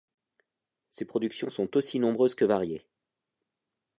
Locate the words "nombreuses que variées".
1.99-2.87